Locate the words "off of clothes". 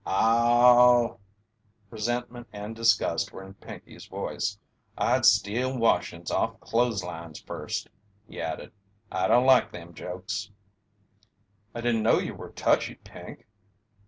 6.31-7.03